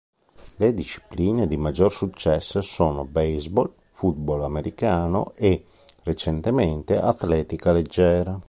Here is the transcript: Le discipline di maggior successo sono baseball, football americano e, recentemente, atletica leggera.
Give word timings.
Le 0.55 0.73
discipline 0.73 1.45
di 1.45 1.57
maggior 1.57 1.91
successo 1.93 2.61
sono 2.61 3.05
baseball, 3.05 3.71
football 3.91 4.43
americano 4.45 5.33
e, 5.35 5.63
recentemente, 6.01 6.97
atletica 6.99 7.71
leggera. 7.71 8.39